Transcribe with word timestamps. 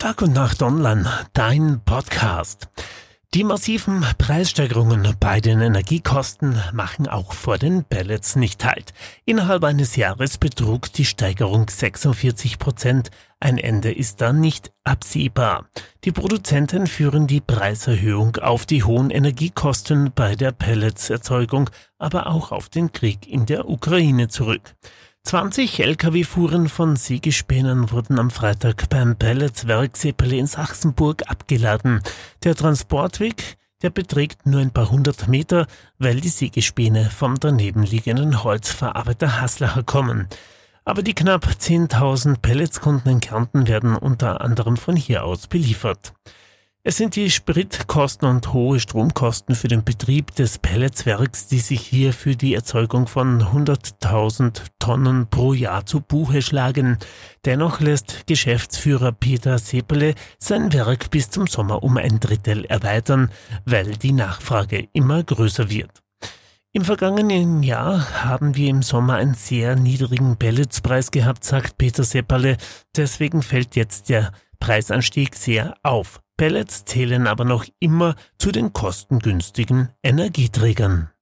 Tag 0.00 0.22
und 0.22 0.32
Nacht 0.32 0.62
Online, 0.62 1.06
dein 1.34 1.82
Podcast. 1.84 2.70
Die 3.34 3.44
massiven 3.44 4.02
Preissteigerungen 4.16 5.14
bei 5.20 5.42
den 5.42 5.60
Energiekosten 5.60 6.58
machen 6.72 7.06
auch 7.06 7.34
vor 7.34 7.58
den 7.58 7.84
Pellets 7.84 8.34
nicht 8.34 8.64
halt. 8.64 8.94
Innerhalb 9.26 9.62
eines 9.62 9.96
Jahres 9.96 10.38
betrug 10.38 10.90
die 10.94 11.04
Steigerung 11.04 11.68
46 11.68 12.58
Prozent. 12.58 13.10
Ein 13.40 13.58
Ende 13.58 13.92
ist 13.92 14.22
da 14.22 14.32
nicht 14.32 14.72
absehbar. 14.84 15.66
Die 16.04 16.12
Produzenten 16.12 16.86
führen 16.86 17.26
die 17.26 17.42
Preiserhöhung 17.42 18.36
auf 18.36 18.64
die 18.64 18.84
hohen 18.84 19.10
Energiekosten 19.10 20.12
bei 20.14 20.34
der 20.34 20.52
Pelletserzeugung, 20.52 21.68
aber 21.98 22.28
auch 22.28 22.52
auf 22.52 22.70
den 22.70 22.90
Krieg 22.92 23.28
in 23.28 23.44
der 23.44 23.68
Ukraine 23.68 24.28
zurück. 24.28 24.74
20 25.24 25.78
Lkw-Fuhren 25.80 26.68
von 26.68 26.96
Siegespänen 26.96 27.92
wurden 27.92 28.18
am 28.18 28.30
Freitag 28.30 28.88
beim 28.88 29.16
Pelletswerk 29.16 29.96
Seppele 29.96 30.36
in 30.36 30.46
Sachsenburg 30.46 31.30
abgeladen. 31.30 32.00
Der 32.42 32.56
Transportweg, 32.56 33.56
der 33.82 33.90
beträgt 33.90 34.46
nur 34.46 34.60
ein 34.60 34.72
paar 34.72 34.90
hundert 34.90 35.28
Meter, 35.28 35.66
weil 35.98 36.20
die 36.20 36.30
Siegespäne 36.30 37.10
vom 37.10 37.38
danebenliegenden 37.38 38.42
Holzverarbeiter 38.42 39.40
Haslacher 39.40 39.82
kommen. 39.82 40.26
Aber 40.84 41.02
die 41.02 41.14
knapp 41.14 41.46
10.000 41.46 42.40
Pelletskunden 42.40 43.12
in 43.12 43.20
Kärnten 43.20 43.68
werden 43.68 43.96
unter 43.96 44.40
anderem 44.40 44.76
von 44.78 44.96
hier 44.96 45.24
aus 45.24 45.46
beliefert. 45.46 46.14
Es 46.82 46.96
sind 46.96 47.14
die 47.14 47.30
Spritkosten 47.30 48.26
und 48.26 48.54
hohe 48.54 48.80
Stromkosten 48.80 49.54
für 49.54 49.68
den 49.68 49.84
Betrieb 49.84 50.34
des 50.36 50.56
Pelletswerks, 50.56 51.46
die 51.46 51.58
sich 51.58 51.82
hier 51.82 52.14
für 52.14 52.36
die 52.36 52.54
Erzeugung 52.54 53.06
von 53.06 53.42
100.000 53.42 54.62
Tonnen 54.78 55.26
pro 55.28 55.52
Jahr 55.52 55.84
zu 55.84 56.00
Buche 56.00 56.40
schlagen. 56.40 56.96
Dennoch 57.44 57.80
lässt 57.80 58.26
Geschäftsführer 58.26 59.12
Peter 59.12 59.58
Seppele 59.58 60.14
sein 60.38 60.72
Werk 60.72 61.10
bis 61.10 61.28
zum 61.28 61.46
Sommer 61.48 61.82
um 61.82 61.98
ein 61.98 62.18
Drittel 62.18 62.64
erweitern, 62.64 63.30
weil 63.66 63.90
die 63.96 64.12
Nachfrage 64.12 64.88
immer 64.94 65.22
größer 65.22 65.68
wird. 65.68 66.02
Im 66.72 66.86
vergangenen 66.86 67.62
Jahr 67.62 68.24
haben 68.24 68.56
wir 68.56 68.70
im 68.70 68.80
Sommer 68.80 69.16
einen 69.16 69.34
sehr 69.34 69.76
niedrigen 69.76 70.38
Pelletspreis 70.38 71.10
gehabt, 71.10 71.44
sagt 71.44 71.76
Peter 71.76 72.04
Seppele. 72.04 72.56
Deswegen 72.96 73.42
fällt 73.42 73.76
jetzt 73.76 74.08
der 74.08 74.32
Preisanstieg 74.60 75.34
sehr 75.34 75.74
auf. 75.82 76.22
Pellets 76.40 76.86
zählen 76.86 77.26
aber 77.26 77.44
noch 77.44 77.66
immer 77.80 78.14
zu 78.38 78.50
den 78.50 78.72
kostengünstigen 78.72 79.90
Energieträgern. 80.02 81.10